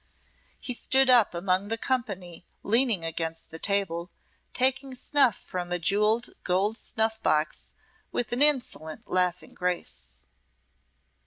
[0.59, 4.09] He stood up among the company leaning against the table,
[4.51, 7.71] taking snuff from a jewelled gold snuff box
[8.11, 10.23] with an insolent, laughing grace.